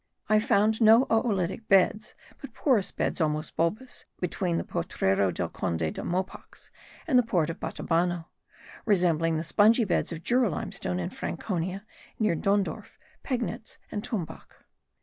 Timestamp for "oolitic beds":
1.11-2.15